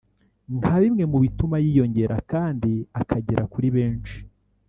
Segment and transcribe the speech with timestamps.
[0.59, 4.17] nka bimwe mu bituma yiyongera kandi akagera kuri benshi